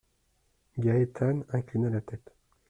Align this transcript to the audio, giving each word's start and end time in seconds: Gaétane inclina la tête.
Gaétane 0.79 1.45
inclina 1.53 1.91
la 1.91 2.01
tête. 2.01 2.33